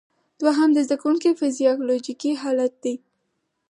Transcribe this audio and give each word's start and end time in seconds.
دوهم 0.41 0.69
د 0.73 0.77
زده 0.85 0.95
کوونکي 1.01 1.29
فزیالوجیکي 1.39 2.31
حالت 2.41 2.73
دی. 2.83 2.95